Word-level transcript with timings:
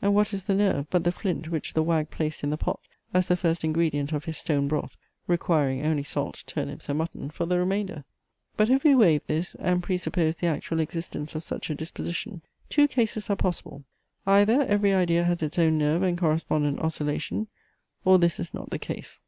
And 0.00 0.14
what 0.14 0.32
is 0.32 0.44
the 0.44 0.54
nerve, 0.54 0.86
but 0.90 1.02
the 1.02 1.10
flint 1.10 1.48
which 1.48 1.74
the 1.74 1.82
wag 1.82 2.08
placed 2.12 2.44
in 2.44 2.50
the 2.50 2.56
pot 2.56 2.78
as 3.12 3.26
the 3.26 3.36
first 3.36 3.64
ingredient 3.64 4.12
of 4.12 4.24
his 4.24 4.38
stone 4.38 4.68
broth, 4.68 4.96
requiring 5.26 5.84
only 5.84 6.04
salt, 6.04 6.44
turnips, 6.46 6.88
and 6.88 6.98
mutton, 6.98 7.30
for 7.30 7.46
the 7.46 7.58
remainder! 7.58 8.04
But 8.56 8.70
if 8.70 8.84
we 8.84 8.94
waive 8.94 9.26
this, 9.26 9.56
and 9.56 9.82
pre 9.82 9.98
suppose 9.98 10.36
the 10.36 10.46
actual 10.46 10.78
existence 10.78 11.34
of 11.34 11.42
such 11.42 11.68
a 11.68 11.74
disposition; 11.74 12.42
two 12.70 12.86
cases 12.86 13.28
are 13.28 13.34
possible. 13.34 13.82
Either, 14.24 14.62
every 14.62 14.94
idea 14.94 15.24
has 15.24 15.42
its 15.42 15.58
own 15.58 15.78
nerve 15.78 16.04
and 16.04 16.16
correspondent 16.16 16.78
oscillation, 16.78 17.48
or 18.04 18.20
this 18.20 18.38
is 18.38 18.54
not 18.54 18.70
the 18.70 18.78
case. 18.78 19.18